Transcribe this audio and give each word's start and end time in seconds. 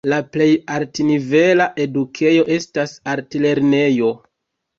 La 0.11 0.19
plej 0.35 0.45
altnivela 0.75 1.67
edukejo 1.83 2.47
estas 2.57 2.97
altlernejo. 3.15 4.11